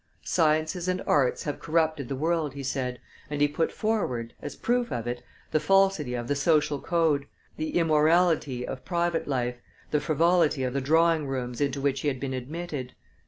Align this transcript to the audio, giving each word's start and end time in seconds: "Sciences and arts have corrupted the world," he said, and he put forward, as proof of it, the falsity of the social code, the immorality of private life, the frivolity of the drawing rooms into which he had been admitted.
"Sciences 0.23 0.87
and 0.87 1.03
arts 1.05 1.43
have 1.43 1.59
corrupted 1.59 2.09
the 2.09 2.15
world," 2.15 2.55
he 2.55 2.63
said, 2.63 2.99
and 3.29 3.39
he 3.39 3.47
put 3.47 3.71
forward, 3.71 4.33
as 4.41 4.55
proof 4.55 4.91
of 4.91 5.05
it, 5.05 5.21
the 5.51 5.59
falsity 5.59 6.15
of 6.15 6.27
the 6.27 6.33
social 6.35 6.81
code, 6.81 7.27
the 7.57 7.77
immorality 7.77 8.65
of 8.67 8.83
private 8.83 9.27
life, 9.27 9.57
the 9.91 10.01
frivolity 10.01 10.63
of 10.63 10.73
the 10.73 10.81
drawing 10.81 11.27
rooms 11.27 11.61
into 11.61 11.79
which 11.79 11.99
he 11.99 12.07
had 12.07 12.19
been 12.19 12.33
admitted. 12.33 12.95